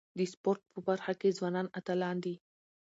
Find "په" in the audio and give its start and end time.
0.73-0.79